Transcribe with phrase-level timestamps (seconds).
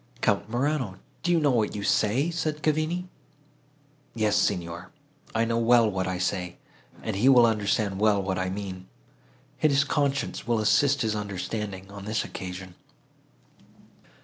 [0.21, 0.97] "Count Morano!
[1.21, 3.05] do you know what you say?" said Cavigni.
[4.15, 4.89] "Yes, Signor,
[5.35, 6.55] I know well what I say,
[7.03, 8.87] and he will understand well what I mean.
[9.59, 12.73] His conscience will assist his understanding, on this occasion."